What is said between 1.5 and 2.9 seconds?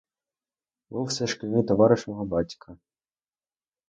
товариш мого батька.